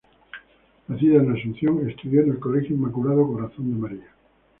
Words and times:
Nacida 0.87 1.17
en 1.17 1.31
Asunción, 1.37 1.87
estudió 1.87 2.21
en 2.23 2.31
el 2.31 2.39
Colegio 2.39 2.75
Inmaculado 2.75 3.27
Corazón 3.31 3.69
de 3.71 3.77
María. 3.77 4.07